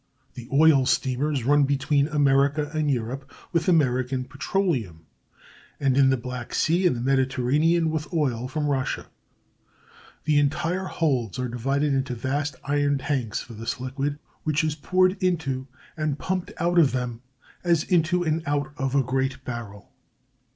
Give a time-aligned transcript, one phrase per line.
[0.33, 5.05] The oil steamers run between America and Europe with American petroleum,
[5.79, 9.05] and in the Black Sea and the Mediterranean with oil from Russia;
[10.23, 15.21] the entire holds are divided into vast iron tanks for this liquid, which is poured
[15.23, 17.21] into and pumped out of them
[17.63, 19.91] as into and out of a great barrel.